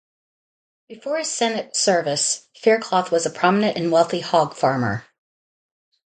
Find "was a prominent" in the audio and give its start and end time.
3.11-3.77